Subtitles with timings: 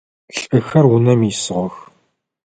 [0.37, 1.75] Лӏыхэр унэм исыгъэх.